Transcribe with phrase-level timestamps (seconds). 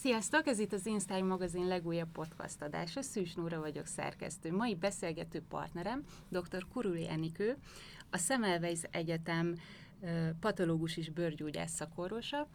[0.00, 0.46] Sziasztok!
[0.46, 3.02] Ez itt az Instyle magazin legújabb podcast adása.
[3.02, 4.52] Szűs Nóra vagyok szerkesztő.
[4.52, 6.66] Mai beszélgető partnerem dr.
[6.72, 7.56] Kuruli Enikő,
[8.10, 9.54] a Semmelweis Egyetem
[10.40, 12.48] patológus és bőrgyógyász szakorvosa,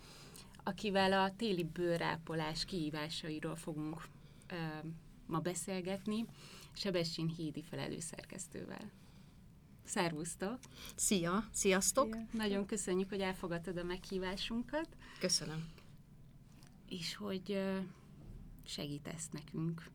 [0.63, 4.07] akivel a téli bőrápolás kihívásairól fogunk
[5.25, 6.25] ma beszélgetni,
[6.73, 8.91] Sebessin Hídi felelőszerkesztővel.
[9.83, 10.59] Szervusztok!
[10.95, 11.47] Szia!
[11.51, 12.13] Sziasztok!
[12.13, 12.25] Szia.
[12.31, 14.87] Nagyon köszönjük, hogy elfogadtad a meghívásunkat.
[15.19, 15.74] Köszönöm.
[16.89, 17.59] És hogy
[18.63, 19.89] segítesz nekünk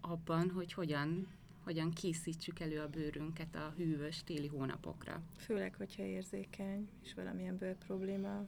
[0.00, 1.26] abban, hogy hogyan,
[1.64, 5.22] hogyan készítsük elő a bőrünket a hűvös téli hónapokra.
[5.36, 8.46] Főleg, hogyha érzékeny, és valamilyen bőr probléma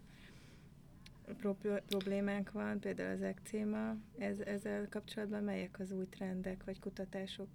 [1.87, 7.48] problémánk van, például az ekcéma, ez, ezzel kapcsolatban melyek az új trendek vagy kutatások?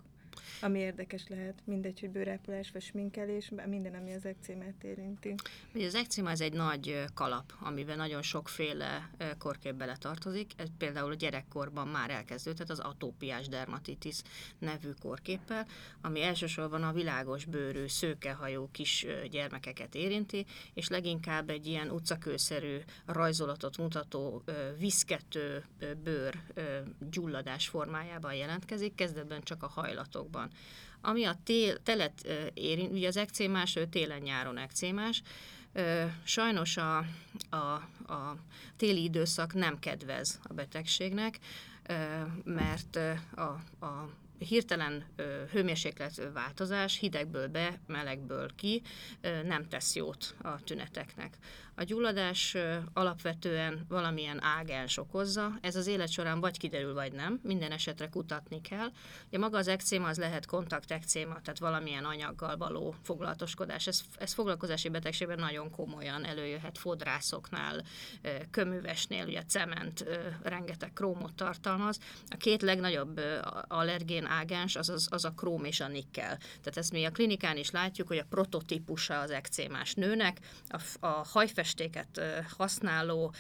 [0.62, 5.36] Ami érdekes lehet, mindegy, hogy bőrápolás vagy sminkelés, minden, ami az ekcémát érinti.
[5.74, 10.52] Ugye az ekcéma ez egy nagy kalap, amiben nagyon sokféle korkép bele tartozik.
[10.58, 14.22] Ez például a gyerekkorban már elkezdődhet az atópiás dermatitis
[14.60, 15.68] nevű korképpel,
[16.02, 23.78] ami elsősorban a világos bőrű, szőkehajú kis gyermekeket érinti, és leginkább egy ilyen utcakőszerű rajzolatot
[23.78, 24.44] mutató
[24.78, 25.66] viszkető
[26.04, 26.40] bőr
[27.10, 30.50] gyulladás formájában jelentkezik, kezdetben csak a hajlatokban van.
[31.02, 35.22] Ami a tél, telet érint, ugye az ekcémás, télen-nyáron ekcémás,
[36.24, 36.98] sajnos a,
[37.50, 37.56] a,
[38.14, 38.38] a
[38.78, 41.40] téli időszak nem kedvez a betegségnek,
[42.44, 43.00] mert
[43.36, 45.06] a, a hirtelen
[45.52, 48.82] hőmérséklet változás hidegből be, melegből ki
[49.44, 51.38] nem tesz jót a tüneteknek.
[51.80, 52.58] A gyulladás
[52.94, 58.62] alapvetően valamilyen ágens okozza, ez az élet során vagy kiderül, vagy nem, minden esetre kutatni
[58.62, 58.92] kell.
[59.28, 63.88] Ugye maga az ekcéma az lehet kontaktekcéma, tehát valamilyen anyaggal való foglalatoskodás.
[63.88, 67.84] Ez, ez foglalkozási betegségben nagyon komolyan előjöhet fodrászoknál,
[68.52, 70.06] köművesnél, ugye cement
[70.44, 72.00] rengeteg krómot tartalmaz.
[72.30, 73.22] A két legnagyobb
[73.68, 76.38] allergén ágens az, az, az a króm és a nikkel.
[76.38, 81.08] Tehát ezt mi a klinikán is látjuk, hogy a prototípusa az ekcémás nőnek, a, a
[81.08, 82.22] hajfest festéket
[82.58, 83.34] használó,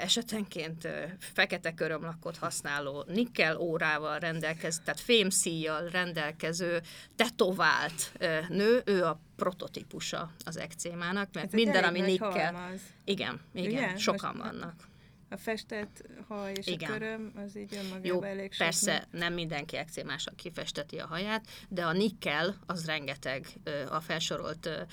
[0.00, 0.88] esetenként
[1.18, 6.80] fekete körömlakot használó, nikkel órával rendelkező, tehát fémszíjjal rendelkező,
[7.16, 8.12] tetovált
[8.48, 12.52] nő, ő a prototípusa az ekcémának, mert Ez minden, ami nikkel...
[12.52, 12.80] Halmaz.
[13.04, 13.96] Igen, igen, Ugye?
[13.96, 14.88] sokan Most vannak
[15.30, 16.90] a festett haj és Igen.
[16.90, 19.20] a köröm, az így önmagában Jó, elég persze sok.
[19.20, 23.46] nem mindenki ekcémásak kifesteti a haját, de a nikkel az rengeteg
[23.90, 24.86] a felsorolt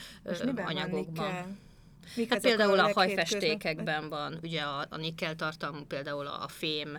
[0.56, 1.60] anyagokban.
[2.16, 6.98] Mik hát például a, a hajfestékekben van, ugye a, a nikkel tartalmú, például a fém,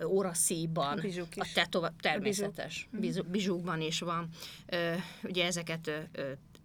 [0.00, 3.26] uh, óraszíjban, a, a tetova, természetes, a bizsuk.
[3.26, 4.28] bizsukban is van.
[5.22, 5.90] Ugye ezeket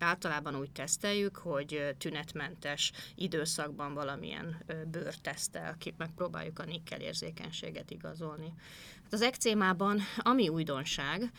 [0.04, 8.54] általában úgy teszteljük, hogy tünetmentes időszakban valamilyen bőrtesztel megpróbáljuk a nikkel érzékenységet igazolni.
[9.04, 11.32] Hát az ekcémában, ami újdonság,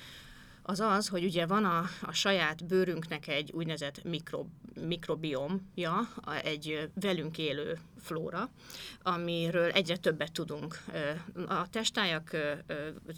[0.63, 4.47] az az, hogy ugye van a, a saját bőrünknek egy úgynevezett mikro,
[4.81, 6.09] mikrobiomja,
[6.43, 8.51] egy velünk élő flóra,
[9.03, 10.85] amiről egyre többet tudunk.
[11.49, 12.37] A testájak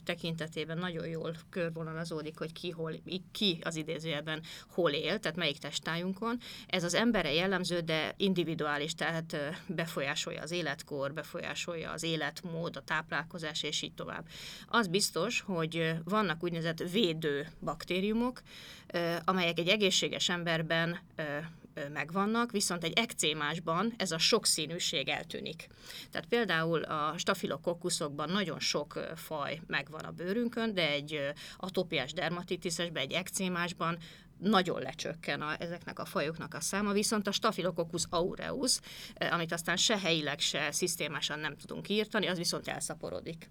[0.05, 2.93] tekintetében nagyon jól körvonalazódik, hogy ki, hol,
[3.33, 6.39] ki az idézőjelben hol él, tehát melyik testájunkon.
[6.67, 9.37] Ez az emberre jellemző, de individuális, tehát
[9.67, 14.27] befolyásolja az életkor, befolyásolja az életmód, a táplálkozás, és így tovább.
[14.69, 18.43] Az biztos, hogy vannak úgynevezett védő baktériumok,
[19.25, 20.99] amelyek egy egészséges emberben
[21.93, 25.67] megvannak, viszont egy ekcémásban ez a sokszínűség eltűnik.
[26.11, 31.21] Tehát például a stafilokokkuszokban nagyon sok faj megvan a bőrünkön, de egy
[31.57, 33.99] atópiás dermatitisesben, egy ekcémásban
[34.39, 38.81] nagyon lecsökken a, ezeknek a fajoknak a száma, viszont a Staphylococcus aureus,
[39.31, 43.51] amit aztán se helyileg, se szisztémásan nem tudunk írtani, az viszont elszaporodik.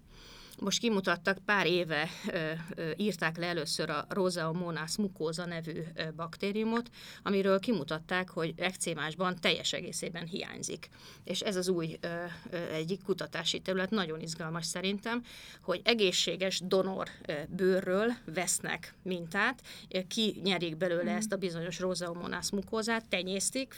[0.59, 6.89] Most kimutattak, pár éve ö, ö, írták le először a Roseomonas mucosa nevű ö, baktériumot,
[7.23, 10.89] amiről kimutatták, hogy ekcémásban teljes egészében hiányzik.
[11.23, 12.07] És ez az új ö,
[12.49, 15.23] ö, egyik kutatási terület, nagyon izgalmas szerintem,
[15.61, 19.61] hogy egészséges donor ö, bőrről vesznek mintát,
[20.07, 21.15] ki nyerik belőle mm.
[21.15, 23.75] ezt a bizonyos Roseomonas mucosát, tenyésztik,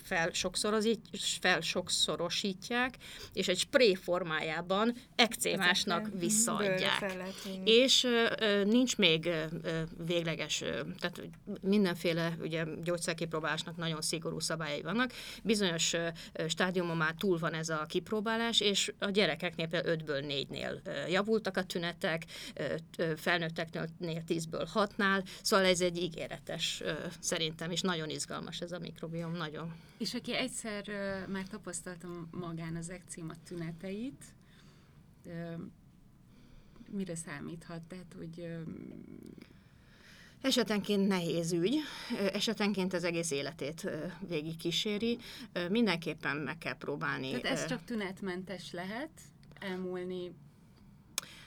[1.39, 2.95] felsokszorosítják,
[3.33, 7.13] és egy spray formájában ekcémásnak visszaadják adják.
[7.63, 8.03] És
[8.39, 11.21] ö, nincs még ö, végleges, ö, tehát
[11.61, 15.11] mindenféle ugye, gyógyszerkipróbálásnak nagyon szigorú szabályai vannak.
[15.43, 16.07] Bizonyos ö,
[16.47, 20.79] stádiumon már túl van ez a kipróbálás, és a gyerekeknél például 5-ből 4-nél
[21.09, 22.25] javultak a tünetek,
[22.97, 28.79] ö, felnőtteknél 10-ből 6-nál, szóval ez egy ígéretes ö, szerintem, és nagyon izgalmas ez a
[28.79, 29.73] mikrobiom, nagyon.
[29.97, 30.83] És aki egyszer
[31.27, 34.23] már tapasztaltam magán az ekcéma tüneteit,
[36.91, 37.81] mire számíthat?
[37.81, 38.47] Tehát, hogy
[40.41, 41.75] Esetenként nehéz ügy,
[42.33, 43.89] esetenként az egész életét
[44.27, 45.17] végig kíséri.
[45.69, 47.29] Mindenképpen meg kell próbálni.
[47.41, 49.09] Tehát ez csak tünetmentes lehet,
[49.59, 50.31] elmúlni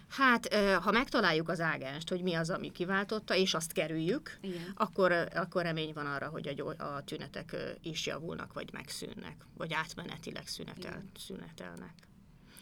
[0.09, 4.73] Hát, ha megtaláljuk az ágenst, hogy mi az, ami kiváltotta, és azt kerüljük, Igen.
[4.75, 10.47] Akkor, akkor remény van arra, hogy a, a tünetek is javulnak, vagy megszűnnek, vagy átmenetileg
[10.47, 11.93] szünetel, szünetelnek.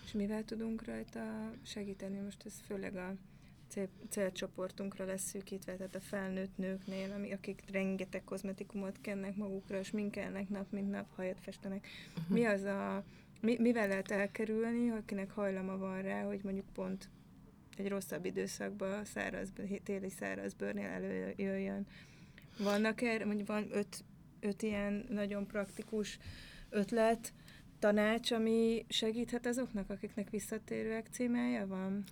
[0.09, 2.19] És mivel tudunk rajta segíteni?
[2.19, 3.15] Most ez főleg a
[3.69, 9.91] cél, célcsoportunkra lesz szűkítve, tehát a felnőtt nőknél, ami, akik rengeteg kozmetikumot kennek magukra, és
[9.91, 11.87] minkelnek nap, mint nap, hajat festenek.
[12.17, 12.37] Uh-huh.
[12.37, 13.05] Mi az a,
[13.41, 17.09] mi, mivel lehet elkerülni, akinek hajlama van rá, hogy mondjuk pont
[17.77, 19.53] egy rosszabb időszakban száraz,
[19.83, 21.87] téli szárazbőrnél előjöjjön.
[22.59, 24.05] Vannak erre, mondjuk van öt,
[24.41, 26.19] öt ilyen nagyon praktikus
[26.71, 27.33] ötlet,
[27.79, 32.05] tanács, ami segíthet azoknak, akiknek visszatérő ekcémája van?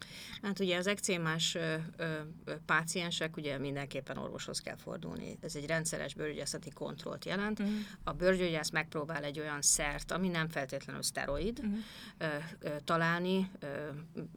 [0.43, 2.21] Hát ugye az ekcémás ö, ö,
[2.67, 5.39] páciensek ugye mindenképpen orvoshoz kell fordulni.
[5.41, 7.59] Ez egy rendszeres bőrgyógyászati kontrollt jelent.
[7.59, 7.75] Uh-huh.
[8.05, 11.77] A bőrgyógyász megpróbál egy olyan szert, ami nem feltétlenül szteroid, uh-huh.
[12.19, 12.27] ö,
[12.59, 13.51] ö, találni.
[13.59, 13.67] Ö,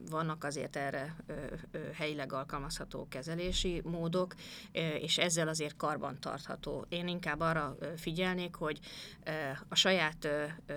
[0.09, 1.33] vannak azért erre ö,
[1.71, 4.35] ö, helyileg alkalmazható kezelési módok,
[4.71, 6.85] ö, és ezzel azért karban tartható.
[6.89, 8.79] Én inkább arra figyelnék, hogy
[9.23, 9.31] ö,
[9.69, 10.73] a saját ö, ö,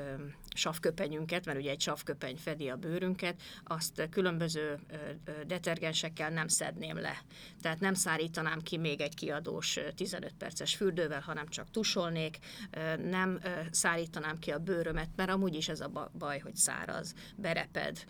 [0.55, 4.79] savköpenyünket, mert ugye egy savköpeny fedi a bőrünket, azt különböző
[5.47, 7.23] detergensekkel nem szedném le.
[7.61, 12.39] Tehát nem szárítanám ki még egy kiadós 15 perces fürdővel, hanem csak tusolnék,
[13.05, 13.41] nem
[13.71, 18.05] szárítanám ki a bőrömet, mert amúgy is ez a baj, hogy száraz, bereped,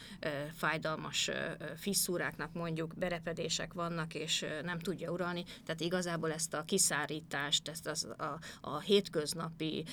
[0.55, 1.31] fájdalmas
[1.77, 5.45] fisszúráknak mondjuk berepedések vannak, és nem tudja uralni.
[5.65, 9.85] Tehát igazából ezt a kiszárítást, ezt az, a, a hétköznapi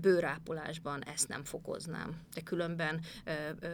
[0.00, 2.16] bőrápolásban ezt nem fog fokoznám.
[2.34, 3.68] De különben ö, ö,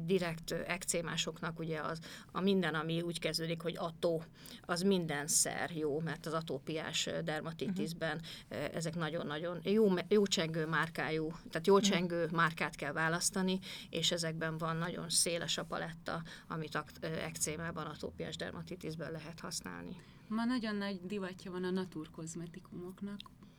[0.00, 2.00] direkt ekcémásoknak ugye az,
[2.32, 4.22] a minden, ami úgy kezdődik, hogy ató,
[4.60, 8.74] az mindenszer jó, mert az atópiás dermatitisben uh-huh.
[8.74, 11.84] ezek nagyon-nagyon jó, jó csengő márkájú, tehát jó mhm.
[11.84, 12.36] csengő uh-huh.
[12.36, 13.58] márkát kell választani,
[13.90, 19.96] és ezekben van nagyon széles a paletta, amit ekcémában, atópiás dermatitisben lehet használni.
[20.28, 23.18] Ma nagyon nagy divatja van a naturkozmetikumoknak.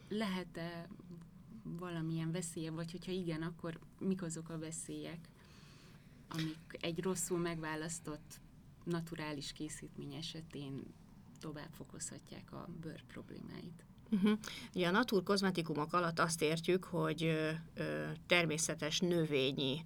[0.10, 0.88] Lehet-e
[1.80, 5.30] valamilyen veszélye, vagy hogyha igen, akkor mik azok a veszélyek,
[6.28, 8.40] amik egy rosszul megválasztott
[8.84, 10.84] naturális készítmény esetén
[11.40, 13.84] tovább fokozhatják a bőr problémáit.
[14.10, 14.38] Uh-huh.
[14.74, 19.84] Ugye a naturkozmetikumok alatt azt értjük, hogy ö, ö, természetes növényi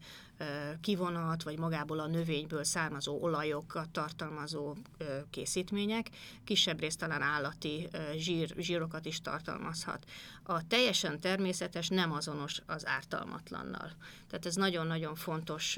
[0.81, 4.75] kivonat, vagy magából a növényből származó olajokat tartalmazó
[5.29, 6.09] készítmények,
[6.43, 10.05] kisebb részt talán állati zsír, zsírokat is tartalmazhat.
[10.43, 13.91] A teljesen természetes nem azonos az ártalmatlannal.
[14.27, 15.77] Tehát ez nagyon-nagyon fontos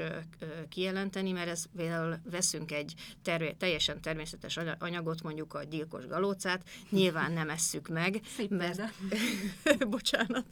[0.69, 7.31] kijelenteni, mert ez például veszünk egy terve, teljesen természetes anyagot, mondjuk a gyilkos galócát, nyilván
[7.31, 8.81] nem esszük meg, Szép mert...
[9.89, 10.45] bocsánat.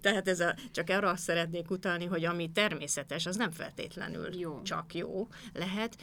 [0.00, 4.62] Tehát ez a, csak arra szeretnék utalni, hogy ami természetes, az nem feltétlenül jó.
[4.62, 5.96] csak jó lehet.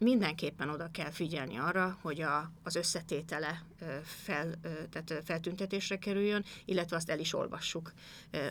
[0.00, 3.62] Mindenképpen oda kell figyelni arra, hogy a, az összetétele
[4.02, 4.54] fel,
[4.90, 7.92] tehát feltüntetésre kerüljön, illetve azt el is olvassuk.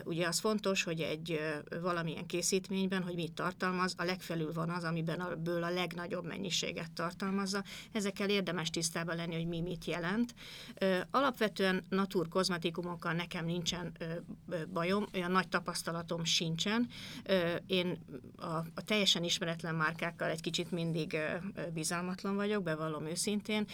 [0.04, 1.40] Ugye az fontos, hogy egy
[1.80, 6.92] valamilyen készítményben, hogy mit tartalmaz, a legfelül van az, amiben a ből a legnagyobb mennyiséget
[6.92, 7.62] tartalmazza.
[7.92, 10.34] Ezekkel érdemes tisztában lenni, hogy mi mit jelent.
[11.58, 13.92] Alapvetően natur kozmetikumokkal nekem nincsen
[14.72, 16.88] bajom, olyan nagy tapasztalatom sincsen.
[17.66, 17.98] Én
[18.36, 21.16] a, a teljesen ismeretlen márkákkal egy kicsit mindig
[21.72, 23.66] bizalmatlan vagyok, bevallom őszintén.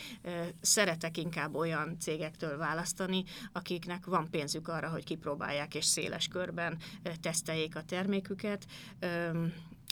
[0.60, 6.78] Szeretek inkább olyan cégektől választani, akiknek van pénzük arra, hogy kipróbálják és széles körben
[7.20, 8.66] teszteljék a terméküket.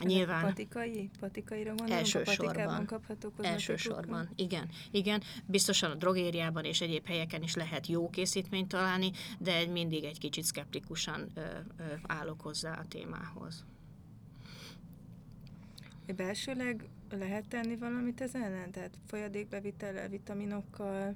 [0.05, 0.43] Nyilván.
[0.43, 1.11] Patikai?
[1.21, 1.99] Patikaira gondolom?
[1.99, 2.87] Elsősorban.
[2.87, 4.69] kapható Elsősorban, igen.
[4.91, 10.19] Igen, biztosan a drogériában és egyéb helyeken is lehet jó készítményt találni, de mindig egy
[10.19, 13.65] kicsit szkeptikusan ö, ö, állok hozzá a témához.
[16.17, 18.71] Belsőleg lehet tenni valamit ez ellen?
[18.71, 21.15] Tehát folyadékbevitellel, vitaminokkal,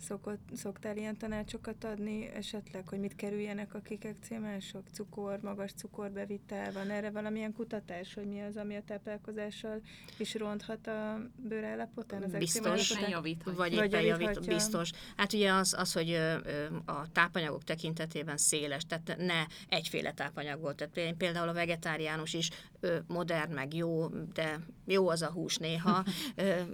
[0.00, 4.82] Szokott, szoktál ilyen tanácsokat adni esetleg, hogy mit kerüljenek a kikekcémások?
[4.92, 9.80] Cukor, magas cukorbevitel, van erre valamilyen kutatás, hogy mi az, ami a táplálkozással
[10.18, 13.56] is ronthat a bőrállapotán, az Biztos, javíthat.
[13.56, 14.90] vagy éppen javít, biztos.
[15.16, 16.12] Hát ugye az, az, hogy
[16.84, 20.76] a tápanyagok tekintetében széles, tehát ne egyféle tápanyag volt.
[20.76, 22.50] Tehát például a vegetáriánus is
[23.06, 26.04] modern, meg jó, de jó az a hús néha.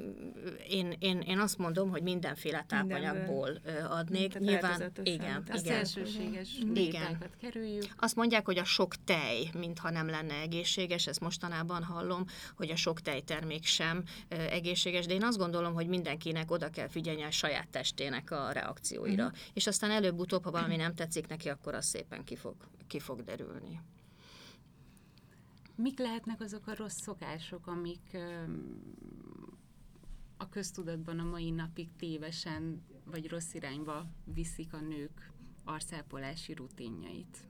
[0.78, 4.38] én, én, én azt mondom, hogy mindenféle tápanyagból adnék.
[4.38, 5.84] Nyilván, igen, igen.
[5.84, 7.18] szélsőséges igen.
[7.40, 7.84] kerüljük.
[7.96, 12.24] Azt mondják, hogy a sok tej, mintha nem lenne egészséges, ezt mostanában hallom,
[12.56, 17.22] hogy a sok tejtermék sem egészséges, de én azt gondolom, hogy mindenkinek oda kell figyelni
[17.22, 19.24] a saját testének a reakcióira.
[19.24, 19.32] Mm.
[19.52, 22.54] És aztán előbb-utóbb, ha valami nem tetszik neki, akkor az szépen ki fog,
[22.86, 23.80] ki fog derülni.
[25.82, 28.16] Mik lehetnek azok a rossz szokások, amik
[30.36, 35.32] a köztudatban a mai napig tévesen vagy rossz irányba viszik a nők
[35.64, 37.48] arcápolási rutinjait?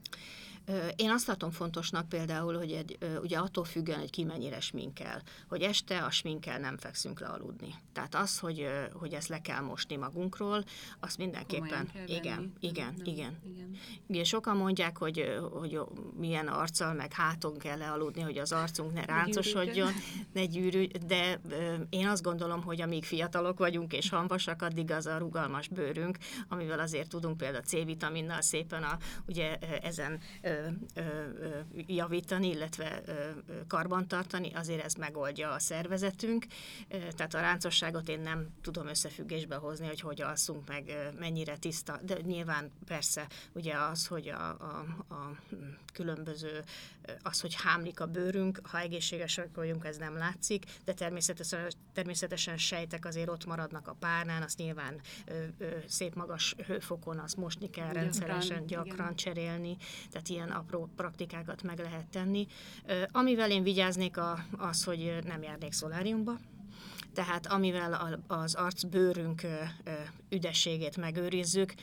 [0.95, 5.61] Én azt látom fontosnak például, hogy egy, ugye attól függően, hogy ki mennyire sminkel, hogy
[5.61, 7.73] este a sminkel nem fekszünk le aludni.
[7.93, 10.63] Tehát az, hogy, hogy ezt le kell mosni magunkról,
[10.99, 13.77] azt mindenképpen, igen, igen, nem, igen, igen.
[14.07, 15.79] Ugye sokan mondják, hogy, hogy
[16.17, 19.91] milyen arccal, meg háton kell lealudni, hogy az arcunk ne ráncosodjon,
[20.33, 21.41] ne gyűrű, de
[21.89, 26.79] én azt gondolom, hogy amíg fiatalok vagyunk és hamvasak, addig az a rugalmas bőrünk, amivel
[26.79, 30.19] azért tudunk például C-vitaminnal szépen a, ugye ezen
[31.87, 33.01] javítani, illetve
[33.67, 36.45] karbantartani, azért ez megoldja a szervezetünk.
[36.87, 42.17] Tehát a ráncosságot én nem tudom összefüggésbe hozni, hogy hogy alszunk meg, mennyire tiszta, de
[42.21, 45.35] nyilván persze ugye az, hogy a, a, a
[45.93, 46.63] különböző,
[47.21, 53.05] az, hogy hámlik a bőrünk, ha egészségesek vagyunk, ez nem látszik, de természetesen, természetesen sejtek
[53.05, 57.93] azért ott maradnak a párnán, azt nyilván ö, ö, szép magas hőfokon azt mosni kell
[57.93, 59.77] rendszeresen, gyakran, gyakran cserélni,
[60.11, 62.47] tehát ilyen apró praktikákat meg lehet tenni.
[63.11, 64.17] Amivel én vigyáznék
[64.57, 66.37] az, hogy nem járnék szoláriumba,
[67.13, 69.41] tehát amivel az arcbőrünk
[70.29, 71.73] üdességét megőrizzük.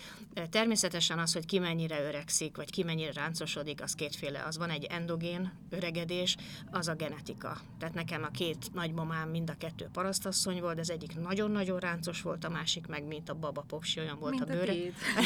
[0.50, 4.44] Természetesen az, hogy ki mennyire öregszik, vagy ki mennyire ráncosodik, az kétféle.
[4.46, 6.36] Az van egy endogén öregedés,
[6.70, 7.58] az a genetika.
[7.78, 12.44] Tehát nekem a két nagymamám mind a kettő parasztasszony volt, az egyik nagyon-nagyon ráncos volt,
[12.44, 14.72] a másik meg, mint a baba popsi, olyan volt mint a bőre.
[14.72, 15.22] A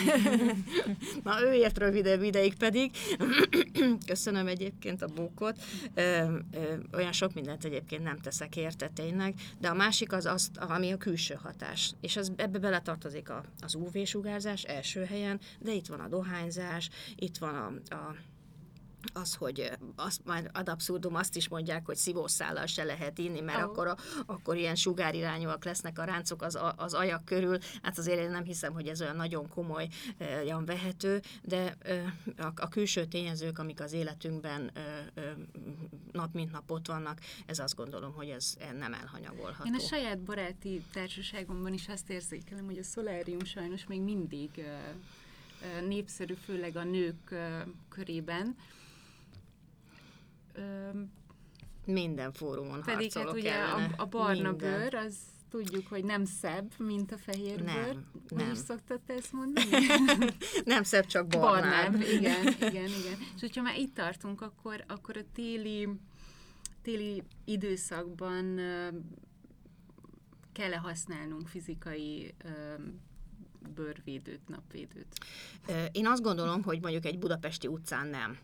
[1.25, 2.91] Na, ő ért rövidebb ideig pedig.
[4.07, 5.63] Köszönöm egyébként a bókot.
[5.95, 10.51] Ö, ö, olyan sok mindent egyébként nem teszek érte tényleg, de a másik az, az
[10.55, 11.95] ami a külső hatás.
[12.01, 17.39] És az, ebbe beletartozik a, az UV-sugárzás első helyen, de itt van a dohányzás, itt
[17.39, 18.17] van a, a
[19.13, 23.59] az, hogy azt már ad abszurdum azt is mondják, hogy szívószállal se lehet inni, mert
[23.59, 23.65] oh.
[23.65, 27.59] akkor, a, akkor ilyen sugárirányúak lesznek a ráncok az, az ajak körül.
[27.83, 29.89] Hát azért én nem hiszem, hogy ez olyan nagyon komoly
[30.21, 31.77] olyan vehető, de
[32.37, 34.71] a, a külső tényezők, amik az életünkben
[36.13, 39.67] nap mint nap ott vannak, ez azt gondolom, hogy ez nem elhanyagolható.
[39.67, 44.65] Én a saját baráti társaságomban is azt érzékelem, hogy a szolárium sajnos még mindig
[45.87, 47.35] népszerű, főleg a nők
[47.89, 48.57] körében
[51.87, 54.81] minden fórumon Pedig hát ugye a, a barna Minden.
[54.81, 55.17] bőr, az
[55.51, 57.95] tudjuk, hogy nem szebb, mint a fehér nem, bőr.
[58.29, 58.47] Nem.
[58.47, 59.69] Hogy is szoktad te ezt mondani?
[60.65, 61.93] nem szebb, csak barnább.
[61.93, 62.01] barnább.
[62.01, 63.19] Igen, igen, igen.
[63.35, 65.89] És hogyha már itt tartunk, akkor, akkor a téli,
[66.83, 68.61] téli időszakban
[70.53, 72.35] kell-e használnunk fizikai
[73.69, 75.25] bőrvédőt, napvédőt?
[75.93, 78.39] Én azt gondolom, hogy mondjuk egy budapesti utcán nem.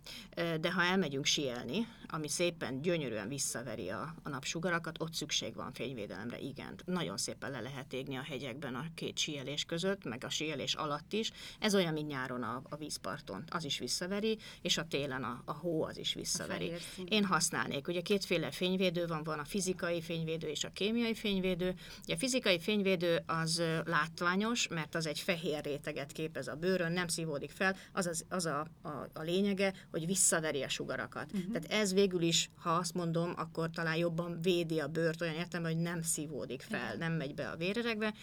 [0.61, 6.39] De ha elmegyünk sielni, ami szépen, gyönyörűen visszaveri a, a napsugarakat, ott szükség van fényvédelemre,
[6.39, 6.75] igen.
[6.85, 11.13] Nagyon szépen le lehet égni a hegyekben a két sielés között, meg a sielés alatt
[11.13, 11.33] is.
[11.59, 13.45] Ez olyan, mint nyáron a, a vízparton.
[13.51, 16.73] Az is visszaveri, és a télen a, a hó az is visszaveri.
[17.09, 17.89] Én használnék.
[17.89, 21.75] Ugye kétféle fényvédő van, van a fizikai fényvédő és a kémiai fényvédő.
[22.05, 27.09] Ugye a fizikai fényvédő az látványos, mert az egy fehér réteget képez a bőrön, nem
[27.09, 31.33] szívódik fel, az, az, az a, a, a lényege, hogy visszaveri a sugarakat.
[31.33, 31.53] Uh-huh.
[31.53, 35.63] Tehát ez végül is, ha azt mondom, akkor talán jobban védi a bőrt, olyan értem,
[35.63, 38.15] hogy nem szívódik fel, nem megy be a vérerekbe.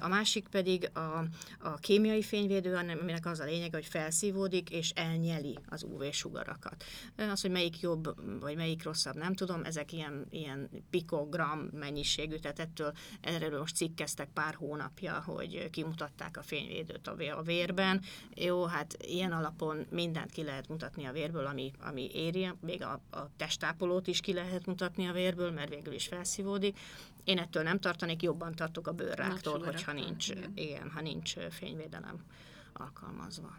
[0.00, 1.24] A másik pedig a,
[1.58, 6.84] a kémiai fényvédő, aminek az a lényege, hogy felszívódik és elnyeli az UV-sugarakat.
[7.16, 12.58] Az, hogy melyik jobb, vagy melyik rosszabb, nem tudom, ezek ilyen, ilyen pikogram mennyiségű, tehát
[12.58, 18.02] ettől erről most cikkeztek pár hónapja, hogy kimutat mutatták a fényvédőt a vérben.
[18.34, 23.00] Jó, hát ilyen alapon mindent ki lehet mutatni a vérből, ami, ami éri, még a,
[23.10, 26.78] a testápolót is ki lehet mutatni a vérből, mert végül is felszívódik.
[27.24, 30.52] Én ettől nem tartanék, jobban tartok a bőrráktól, hogyha nincs, igen.
[30.54, 32.24] igen, ha nincs fényvédelem
[32.72, 33.56] alkalmazva.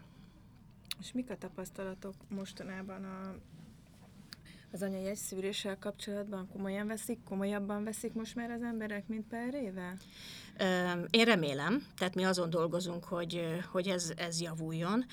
[1.00, 3.34] És mik a tapasztalatok mostanában a
[4.72, 9.54] Az anyai egy szűréssel kapcsolatban komolyan veszik, komolyabban veszik most már az emberek, mint pár
[9.54, 9.96] éve?
[11.10, 15.04] Én remélem, tehát mi azon dolgozunk, hogy, hogy ez, ez javuljon.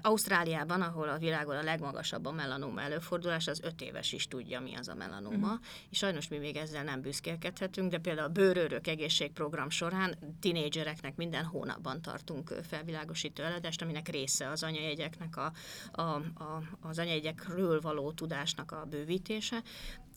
[0.00, 4.74] Ausztráliában, ahol a világon a legmagasabb a melanóma előfordulás, az öt éves is tudja, mi
[4.74, 5.60] az a melanóma, uh-huh.
[5.90, 11.44] és sajnos mi még ezzel nem büszkélkedhetünk, de például a bőrőrök egészségprogram során tinédzsereknek minden
[11.44, 15.52] hónapban tartunk felvilágosító eledest, aminek része az anyajegyeknek, a,
[15.92, 19.62] a, a, az anyajegyekről való tudásnak a bővítése.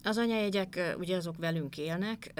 [0.04, 2.34] Az anyajegyek, ugye azok velünk élnek,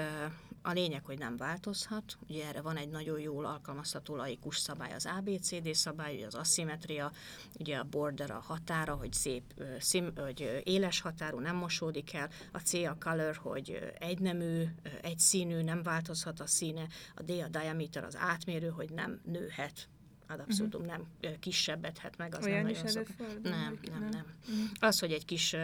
[0.62, 2.16] a lényeg, hogy nem változhat.
[2.28, 7.12] Ugye erre van egy nagyon jól alkalmazható laikus szabály, az ABCD szabály, az aszimetria,
[7.58, 9.42] ugye a border a határa, hogy szép,
[9.78, 14.64] szim, hogy éles határú, nem mosódik el, a C a color, hogy egynemű,
[15.02, 19.88] egy színű, nem változhat a színe, a D a diameter, az átmérő, hogy nem nőhet
[20.28, 20.90] ad abszolút uh-huh.
[20.90, 21.06] nem
[21.40, 23.06] kisebbedhet meg, az Olyan nem nagyon szok...
[23.42, 24.08] Nem, nem, nem.
[24.08, 24.26] nem.
[24.48, 24.68] Uh-huh.
[24.78, 25.56] Az, hogy egy kis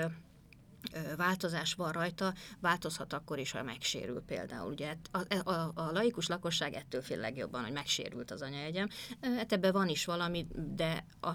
[1.16, 4.72] változás van rajta, változhat akkor is, ha megsérül például.
[4.72, 8.88] Ugye a, a, a laikus lakosság ettől fél legjobban, hogy megsérült az anyajegyem.
[9.20, 11.34] Hát ebben van is valami, de a, a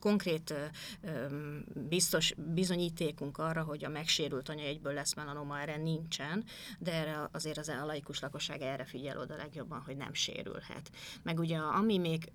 [0.00, 0.54] konkrét
[1.74, 6.44] biztos bizonyítékunk arra, hogy a megsérült anyajegyből lesz melanoma, erre nincsen,
[6.78, 10.90] de erre azért az a laikus lakosság erre figyel oda legjobban, hogy nem sérülhet.
[11.22, 12.30] Meg ugye ami még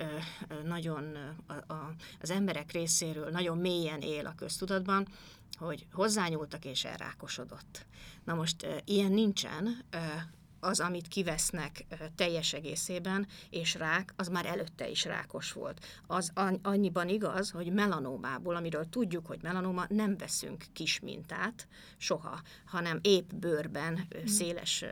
[0.63, 1.15] nagyon
[1.47, 5.07] a, a, az emberek részéről nagyon mélyen él a köztudatban,
[5.65, 7.85] hogy hozzányúltak és elrákosodott.
[8.23, 9.85] Na most ilyen nincsen,
[10.61, 15.85] az, amit kivesznek teljes egészében, és rák, az már előtte is rákos volt.
[16.07, 22.99] Az annyiban igaz, hogy melanómából, amiről tudjuk, hogy melanóma, nem veszünk kis mintát soha, hanem
[23.01, 24.25] épp bőrben mm.
[24.25, 24.85] széles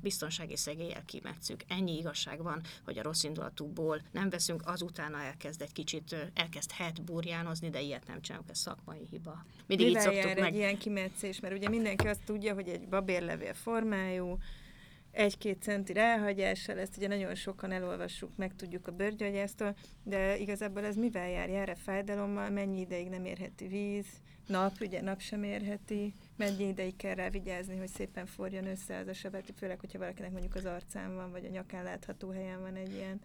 [0.00, 1.60] biztonsági szegéllyel kimetszük.
[1.68, 7.70] Ennyi igazság van, hogy a rossz indulatúból nem veszünk, azután elkezd egy kicsit, elkezdhet burjánozni,
[7.70, 9.44] de ilyet nem csinálunk, ez szakmai hiba.
[9.66, 10.52] Mindig Mivel így szoktuk meg...
[10.52, 14.38] egy ilyen kimetszés, mert ugye mindenki azt tudja, hogy egy babérlevél formájú,
[15.16, 20.96] egy-két centi elhagyással, ezt ugye nagyon sokan elolvassuk, meg tudjuk a bőrgyógyásztól, de igazából ez
[20.96, 21.48] mivel jár?
[21.48, 22.50] Jár-e fájdalommal?
[22.50, 24.06] Mennyi ideig nem érheti víz?
[24.46, 26.14] Nap, ugye nap sem érheti?
[26.36, 30.30] Mennyi ideig kell rá vigyázni, hogy szépen forjon össze az a sebet, főleg, hogyha valakinek
[30.30, 33.20] mondjuk az arcán van, vagy a nyakán látható helyen van egy ilyen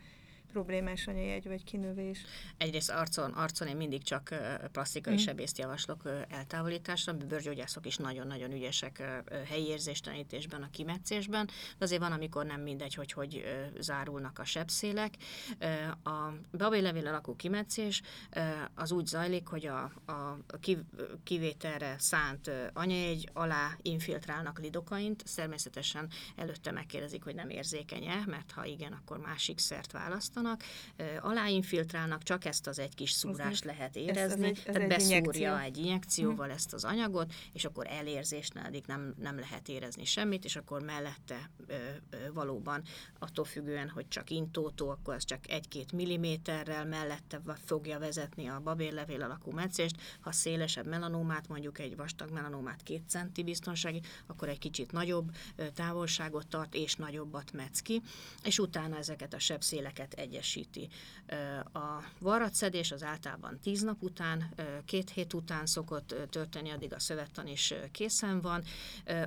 [0.52, 2.26] problémás anyajegy vagy kinövés?
[2.58, 4.36] Egyrészt arcon, arcon én mindig csak
[4.72, 5.18] plastikai mm.
[5.18, 9.04] sebészt javaslok eltávolításra, bőrgyógyászok is nagyon-nagyon ügyesek
[9.48, 11.46] helyi érzéstenítésben, a kimetszésben,
[11.78, 13.44] de azért van, amikor nem mindegy, hogy hogy
[13.80, 15.14] zárulnak a sebszélek.
[16.04, 18.02] A babélevél alakú kimetszés
[18.76, 20.38] az úgy zajlik, hogy a, a
[21.24, 28.94] kivételre szánt anyajegy alá infiltrálnak lidokaint, természetesen előtte megkérdezik, hogy nem érzékenye, mert ha igen,
[28.94, 30.64] akkor másik szert választanak, választanak,
[31.22, 34.88] aláinfiltrálnak, csak ezt az egy kis szúrást lehet érezni, ez, ez egy, ez tehát egy
[34.88, 35.56] beszúrja injekció.
[35.56, 36.54] egy injekcióval hm.
[36.54, 41.50] ezt az anyagot, és akkor elérzésnél addig nem, nem lehet érezni semmit, és akkor mellette
[41.68, 41.74] ö,
[42.10, 42.84] ö, valóban
[43.20, 49.22] attól függően, hogy csak intótó, akkor az csak egy-két milliméterrel mellette fogja vezetni a babérlevél
[49.22, 54.92] alakú meccést, ha szélesebb melanómát, mondjuk egy vastag melanómát két centi biztonsági, akkor egy kicsit
[54.92, 55.32] nagyobb
[55.74, 58.02] távolságot tart, és nagyobbat metsz ki,
[58.44, 60.90] és utána ezeket a sebszéleket egyesíti.
[61.74, 64.54] A varratszedés az általában tíz nap után,
[64.86, 68.64] két hét után szokott történni, addig a szövettan is készen van.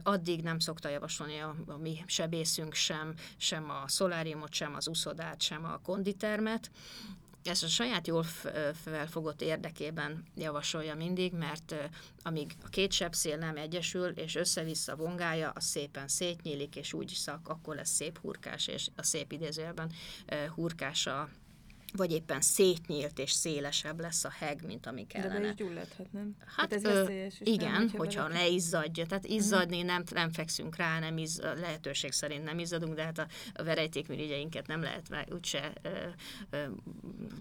[0.02, 5.40] Addig nem szokta javasolni a, a mi sebészünk sem, sem a szoláriumot, sem az uszodát,
[5.40, 6.70] sem a konditermet,
[7.44, 8.22] ezt a saját jól
[8.84, 11.74] felfogott érdekében javasolja mindig, mert
[12.22, 17.48] amíg a két sebszél nem egyesül, és össze-vissza vongálja, az szépen szétnyílik, és úgy szak,
[17.48, 19.92] akkor lesz szép hurkás, és a szép idézőjelben
[20.54, 21.28] hurkása
[21.96, 25.34] vagy éppen szétnyílt és szélesebb lesz a heg, mint ami kellene.
[25.34, 26.36] De be is gyulladhat, nem?
[26.38, 28.40] Hát, hát ez veszélyes is, igen, nem, hogyha, hogyha valaki...
[28.40, 29.06] leizzadja.
[29.06, 33.26] Tehát izzadni nem, nem fekszünk rá, nem izz, lehetőség szerint nem izzadunk, de hát a,
[33.54, 35.88] a verejtékmirigyeinket nem lehet meg, úgyse ö,
[36.50, 36.64] ö,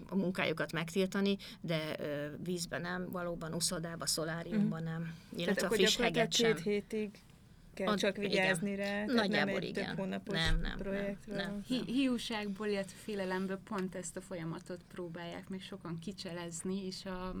[0.08, 4.84] a munkájukat megtiltani, de ö, vízben nem, valóban uszodába, szoláriumban mm.
[4.84, 5.14] nem.
[5.36, 6.56] Illetve Tehát a friss heget sem.
[6.56, 7.10] hétig
[7.74, 8.86] kell Ad, csak vigyázni igen.
[8.86, 9.04] rá.
[9.04, 9.86] Nagyjából nem egy igen.
[9.86, 11.36] több hónapos nem, nem, projektről.
[11.36, 11.62] Nem, nem.
[11.66, 17.34] Hi- hiúságból, illetve félelemből pont ezt a folyamatot próbálják meg sokan kicselezni, és a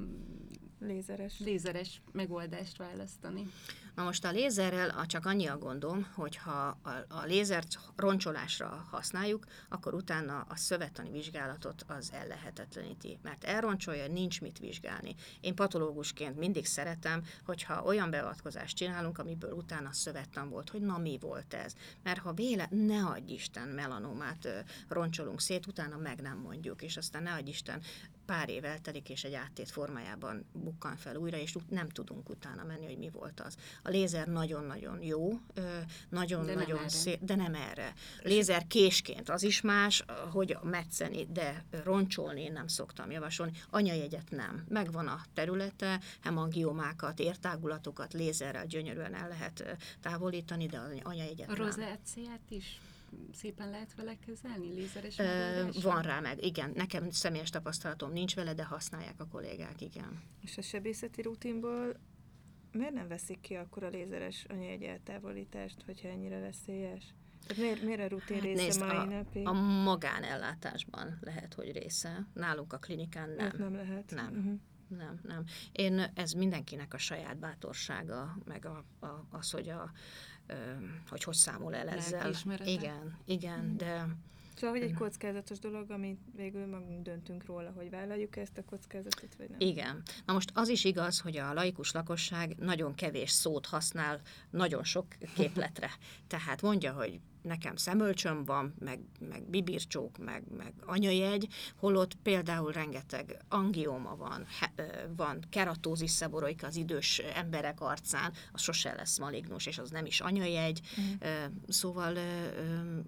[0.80, 3.46] lézeres, lézeres megoldást választani.
[3.94, 9.46] Na most a lézerrel csak annyi a gondom, hogy ha a, a lézert roncsolásra használjuk,
[9.68, 15.14] akkor utána a szövettani vizsgálatot az ellehetetleníti, mert elroncsolja, nincs mit vizsgálni.
[15.40, 21.18] Én patológusként mindig szeretem, hogyha olyan beavatkozást csinálunk, amiből utána szövettan volt, hogy na mi
[21.20, 21.74] volt ez.
[22.02, 27.22] Mert ha véle, ne adj Isten melanomát roncsolunk szét, utána meg nem mondjuk, és aztán
[27.22, 27.82] ne adj Isten
[28.26, 32.86] pár év eltelik, és egy áttét formájában bukkan fel újra, és nem tudunk utána menni,
[32.86, 33.56] hogy mi volt az.
[33.82, 35.38] A lézer nagyon-nagyon jó,
[36.08, 37.94] nagyon-nagyon szép, de nem erre.
[38.22, 43.52] Lézer késként, az is más, hogy metszeni, de roncsolni én nem szoktam javasolni.
[43.70, 44.64] Anyajegyet nem.
[44.68, 52.40] Megvan a területe, hemangiomákat, értágulatokat lézerrel gyönyörűen el lehet távolítani, de az anyajegyet A rozáciát
[52.48, 52.80] is
[53.32, 56.72] szépen lehet vele kezelni, lézeres Ö, Van rá meg, igen.
[56.74, 60.22] Nekem személyes tapasztalatom nincs vele, de használják a kollégák, igen.
[60.40, 61.96] És a sebészeti rutinból
[62.72, 67.14] miért nem veszik ki akkor a lézeres anyajegy eltávolítást, hogyha ennyire veszélyes?
[67.46, 69.46] Tehát miért, miért a rutin hát része nézd, mai a, napig?
[69.46, 72.26] A magánellátásban lehet, hogy része.
[72.32, 73.46] Nálunk a klinikán nem.
[73.46, 74.10] Ott nem lehet.
[74.10, 74.36] Nem.
[74.36, 74.60] Uh-huh.
[74.96, 75.44] Nem, nem.
[75.72, 79.92] Én, ez mindenkinek a saját bátorsága, meg a, a, az, hogy a,
[81.08, 82.32] hogy hogy számol el ezzel.
[82.64, 83.76] Igen, igen, mm.
[83.76, 84.06] de...
[84.54, 89.34] Szóval, hogy egy kockázatos dolog, amit végül magunk döntünk róla, hogy vállaljuk ezt a kockázatot,
[89.38, 89.60] vagy nem.
[89.60, 90.02] Igen.
[90.26, 95.06] Na most az is igaz, hogy a laikus lakosság nagyon kevés szót használ nagyon sok
[95.34, 95.90] képletre.
[96.26, 103.36] Tehát mondja, hogy nekem szemölcsöm van, meg, meg bibircsók, meg, meg anyajegy, holott például rengeteg
[103.48, 104.72] angióma van, he,
[105.16, 110.20] van keratózis szeboroik az idős emberek arcán, az sose lesz malignus, és az nem is
[110.20, 111.28] anyajegy, mm.
[111.68, 112.18] szóval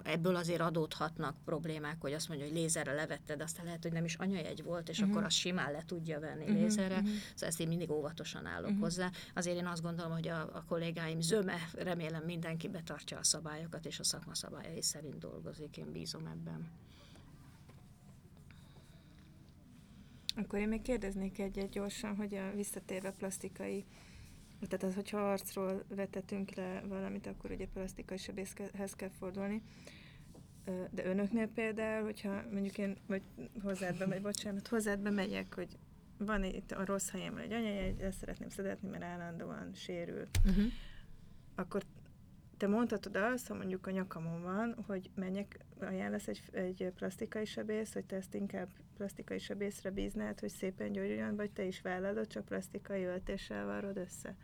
[0.02, 4.14] ebből azért adódhatnak problémák, hogy azt mondja, hogy lézerre levetted, aztán lehet, hogy nem is
[4.14, 5.10] anyajegy volt, és mm.
[5.10, 6.54] akkor az simán le tudja venni mm.
[6.54, 7.04] lézerre, mm.
[7.04, 8.80] szóval ezt én mindig óvatosan állok mm.
[8.80, 9.10] hozzá.
[9.34, 13.98] Azért én azt gondolom, hogy a, a kollégáim zöme, remélem mindenki betartja a szabályokat és
[13.98, 16.70] a szak szakma szabályai szerint dolgozik, én bízom ebben.
[20.36, 23.84] Akkor én még kérdeznék egyet gyorsan, hogy a visszatérve plastikai,
[24.60, 29.62] tehát az, hogyha arcról vetetünk le valamit, akkor ugye plastikai sebészhez kell fordulni.
[30.90, 33.22] De önöknél például, hogyha mondjuk én, vagy
[33.62, 35.78] hozzád bemegy, bocsánat, hozzád bemegyek, hogy
[36.18, 40.28] van itt a rossz helyem egy anyajegy, ezt szeretném szedetni, mert állandóan sérül.
[40.44, 40.64] Uh-huh.
[41.54, 41.82] Akkor
[42.56, 47.92] te mondhatod azt, ha mondjuk a nyakamon van, hogy menjek, ajánlasz egy, egy plastikai sebész,
[47.92, 52.44] hogy te ezt inkább plastikai sebészre bíznád, hogy szépen gyógyuljon, vagy te is vállalod, csak
[52.44, 54.36] plastikai öltéssel varrod össze?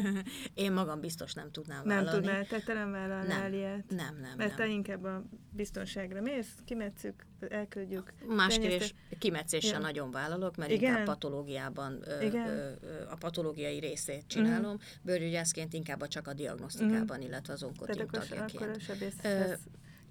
[0.54, 2.10] Én magam biztos nem tudnám vállalni.
[2.10, 3.88] Nem tudnál, te, te nem vállalnál nem, ilyet?
[3.88, 4.56] Nem, nem, Mert nem.
[4.56, 8.12] te inkább a biztonságra mész, kimetszük, elküldjük.
[8.26, 9.78] Másképp is kimetszéssel ja.
[9.78, 10.90] nagyon vállalok, mert Igen?
[10.90, 12.48] inkább patológiában ö, Igen?
[12.48, 14.82] Ö, ö, a patológiai részét csinálom, uh-huh.
[15.02, 17.24] bőrgyógyászként inkább csak a diagnosztikában, uh-huh.
[17.24, 18.62] illetve az onkotim tagjaként.
[18.62, 18.78] Akkor a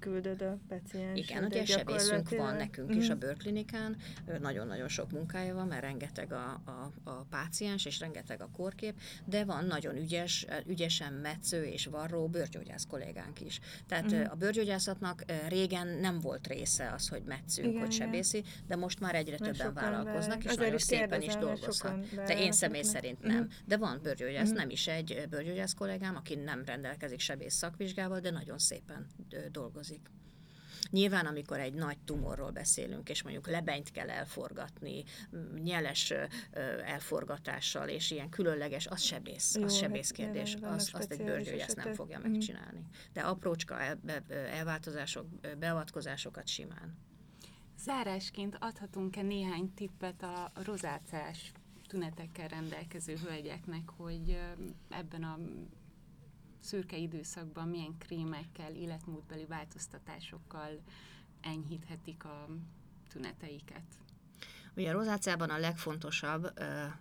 [0.03, 1.19] küldöd a paciens.
[1.19, 2.97] Igen, ugye sebészünk van nekünk mm.
[2.97, 3.19] is a mhm.
[3.19, 3.95] bőrklinikán,
[4.41, 9.43] nagyon-nagyon sok munkája van, mert rengeteg a, a, a páciens, és rengeteg a korkép, de
[9.43, 13.59] van nagyon ügyes, ügyesen metsző és varró bőrgyógyász kollégánk is.
[13.87, 14.23] Tehát mm.
[14.23, 18.51] a bőrgyógyászatnak régen nem volt része az, hogy metszünk, igen, hogy sebészi, igen.
[18.67, 22.05] de most már egyre Mert többen vállalkoznak, és nagyon is szépen is dolgoznak.
[22.25, 23.43] De én személy szerint nem.
[23.43, 23.47] Mm.
[23.65, 24.55] De van bőrgyógyász, mm.
[24.55, 29.07] nem is egy bőrgyógyász kollégám, aki nem rendelkezik sebész szakvizsgával, de nagyon szépen
[29.51, 30.11] dolgozik dolgozik.
[30.89, 35.03] Nyilván, amikor egy nagy tumorról beszélünk, és mondjuk lebenyt kell elforgatni,
[35.63, 36.13] nyeles
[36.85, 42.19] elforgatással, és ilyen különleges, az sebész, az sebész kérdés, az, azt egy bőrgyógyász nem fogja
[42.19, 42.21] mm.
[42.21, 42.85] megcsinálni.
[43.13, 45.25] De aprócska el, elváltozások,
[45.59, 46.97] beavatkozásokat simán.
[47.77, 51.51] Zárásként adhatunk-e néhány tippet a rozáciás
[51.87, 54.39] tünetekkel rendelkező hölgyeknek, hogy
[54.89, 55.39] ebben a
[56.63, 60.81] szürke időszakban milyen krémekkel, életmódbeli változtatásokkal
[61.41, 62.47] enyhíthetik a
[63.09, 63.83] tüneteiket.
[64.75, 66.59] Ugye a rozáciában a legfontosabb,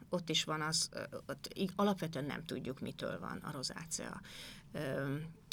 [0.08, 0.88] ott is van az,
[1.26, 4.20] ott alapvetően nem tudjuk, mitől van a rozácia.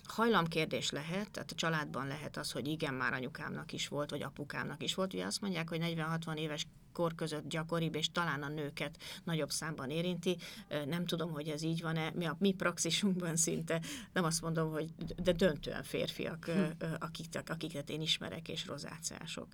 [0.04, 4.84] Hajlamkérdés lehet, tehát a családban lehet az, hogy igen, már anyukámnak is volt, vagy apukámnak
[4.84, 5.14] is volt.
[5.14, 6.68] Ugye azt mondják, hogy 40-60 éves
[7.00, 10.38] kor között gyakoribb, és talán a nőket nagyobb számban érinti.
[10.86, 12.12] Nem tudom, hogy ez így van-e.
[12.16, 13.82] Mi a mi praxisunkban szinte,
[14.14, 14.90] nem azt mondom, hogy
[15.24, 16.62] de döntően férfiak, hm.
[17.00, 19.48] akiket, akiket én ismerek, és rozáciások.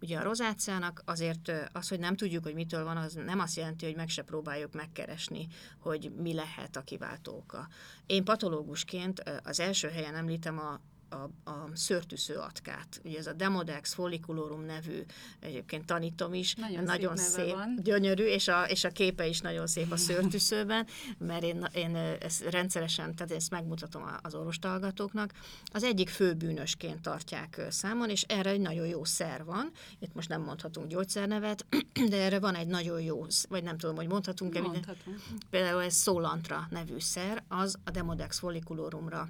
[0.00, 3.84] Ugye a rozáciának azért az, hogy nem tudjuk, hogy mitől van, az nem azt jelenti,
[3.84, 5.46] hogy meg se próbáljuk megkeresni,
[5.78, 7.68] hogy mi lehet a kiváltó oka.
[8.06, 10.80] Én patológusként az első helyen említem a
[11.14, 13.00] a, a szörtűsző atkát.
[13.04, 15.02] Ugye ez a Demodex folliculorum nevű,
[15.40, 17.78] egyébként tanítom is, nagyon, nagyon szép, szép van.
[17.82, 20.86] gyönyörű, és a, és a képe is nagyon szép a szörtűszőben,
[21.18, 25.32] mert én, én ezt rendszeresen, tehát ezt megmutatom az orvostalgatóknak.
[25.72, 29.70] Az egyik fő bűnösként tartják számon, és erre egy nagyon jó szer van.
[29.98, 31.66] Itt most nem mondhatunk gyógyszernevet,
[32.10, 34.60] de erre van egy nagyon jó, vagy nem tudom, hogy mondhatunk-e.
[34.60, 35.20] Mondhatunk.
[35.50, 39.28] Például ez Szólantra nevű szer, az a Demodex folliculorumra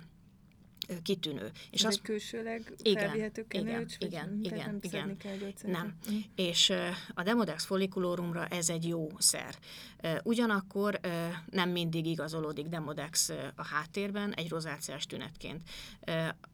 [1.03, 1.51] kitűnő.
[1.71, 3.95] És Ez az egy külsőleg felvihető kenőcs?
[3.99, 5.17] Igen, igen, igen, igen.
[5.17, 5.95] Kell nem.
[6.11, 6.17] Mm.
[6.35, 6.73] És
[7.15, 9.55] a Demodex folliculorumra ez egy jó szer.
[10.23, 11.01] Ugyanakkor
[11.51, 15.69] nem mindig igazolódik Demodex a háttérben egy rozáciás tünetként.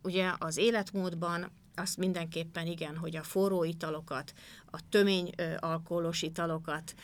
[0.03, 4.33] Ugye az életmódban azt mindenképpen igen, hogy a forró italokat,
[4.71, 6.95] a tömény alkoholos italokat,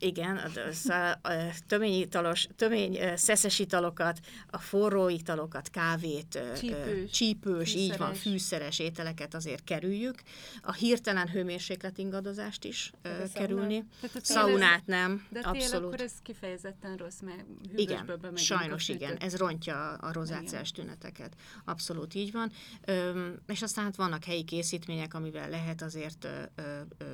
[0.00, 1.30] igen, a
[1.66, 9.34] tömény, italos, tömény szeszes italokat, a forró italokat, kávét, csípős, csípős így van, fűszeres ételeket
[9.34, 10.22] azért kerüljük.
[10.62, 13.84] A hirtelen hőmérséklet ingadozást is uh, kerülni.
[14.22, 15.86] Szaunát nem, de abszolút.
[15.86, 21.34] akkor ez kifejezetten rossz, mert Igen, sajnos igen, ez rontja a rozáciás tüneteket.
[21.64, 22.52] Abszolút így van.
[22.84, 27.04] Öm, és aztán hát vannak helyi készítmények, amivel lehet azért ö, ö, ö,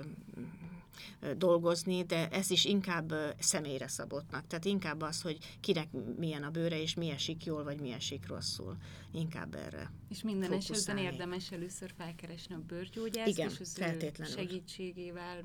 [1.37, 4.46] dolgozni, de ez is inkább személyre szabottnak.
[4.46, 8.26] Tehát inkább az, hogy kinek milyen a bőre, és mi esik jól, vagy mi esik
[8.26, 8.76] rosszul.
[9.12, 14.35] Inkább erre És minden esetben érdemes először felkeresni a bőrgyógyászt, Igen, és az feltétlenül.
[14.35, 15.42] segítségével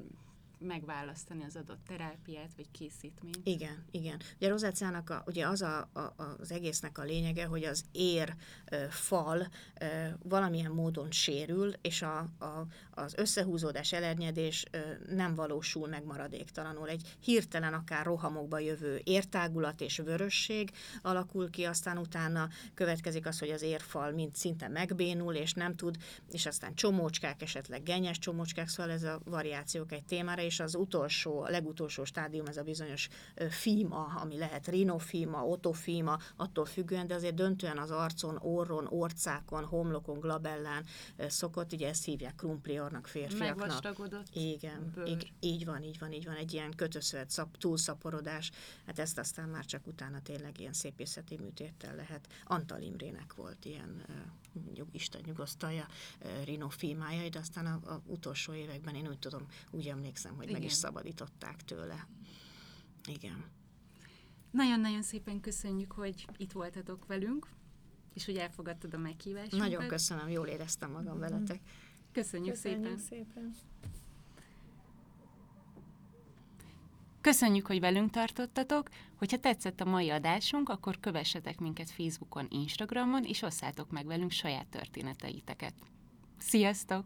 [0.62, 3.39] megválasztani az adott terápiát vagy készítményt.
[3.43, 4.19] Igen, igen.
[4.38, 8.36] Ugye a rozáciának a, ugye az a, a, az egésznek a lényege, hogy az ér
[8.71, 9.47] ö, fal
[9.80, 9.86] ö,
[10.24, 14.78] valamilyen módon sérül, és a, a, az összehúzódás, elernyedés ö,
[15.15, 16.89] nem valósul meg maradéktalanul.
[16.89, 20.71] Egy hirtelen akár rohamokba jövő értágulat és vörösség
[21.02, 25.97] alakul ki, aztán utána következik az, hogy az érfal mind szinte megbénul, és nem tud,
[26.32, 31.42] és aztán csomócskák, esetleg genyes csomócskák, szóval ez a variációk egy témára, és az utolsó,
[31.42, 33.08] a legutolsó stádium ez a bizonyos
[33.50, 40.20] fíma, ami lehet rinofíma, otofíma, attól függően, de azért döntően az arcon, orron, orcákon, homlokon,
[40.20, 40.86] glabellán
[41.18, 43.58] szokott, ugye ezt hívják krumpliornak, férfiaknak.
[43.58, 48.52] Megvastagodott Igen, így, így van, így van, így van, egy ilyen kötöszövet, szap, túlszaporodás,
[48.86, 52.28] hát ezt aztán már csak utána tényleg ilyen szépészeti műtéttel lehet.
[52.44, 54.06] Antal Imrének volt ilyen
[54.74, 55.88] nyug, Isten nyugosztalja
[56.46, 60.60] rinofímája, de aztán a, a utolsó években én úgy tudom, úgy emlékszem, hogy Igen.
[60.60, 62.08] meg is szabadították tőle.
[63.10, 63.46] Igen.
[64.52, 67.48] Nagyon-nagyon szépen köszönjük, hogy itt voltatok velünk,
[68.14, 69.52] és hogy elfogadtad a meghívást.
[69.52, 71.62] Nagyon köszönöm, jól éreztem magam veletek.
[72.12, 72.98] Köszönjük, Köszönjük szépen.
[72.98, 73.56] szépen.
[77.22, 78.90] Köszönjük, hogy velünk tartottatok.
[79.18, 84.68] Hogyha tetszett a mai adásunk, akkor kövessetek minket Facebookon, Instagramon, és osszátok meg velünk saját
[84.68, 85.74] történeteiteket.
[86.38, 87.06] Sziasztok!